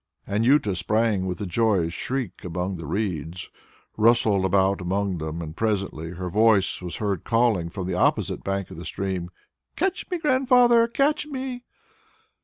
[0.27, 3.51] Anjuta sprang with a joyous shriek among the reeds,
[3.97, 8.71] rustled about among them, and presently her voice was heard calling from the opposite bank
[8.71, 9.29] of the stream,
[9.75, 10.87] "Catch me, Grandfather!
[10.87, 11.65] Catch me!"